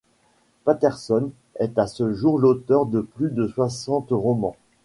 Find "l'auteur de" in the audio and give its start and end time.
2.39-3.01